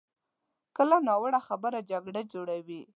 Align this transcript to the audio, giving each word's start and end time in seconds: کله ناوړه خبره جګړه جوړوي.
کله 0.77 0.95
ناوړه 1.07 1.39
خبره 1.47 1.79
جګړه 1.91 2.21
جوړوي. 2.33 2.81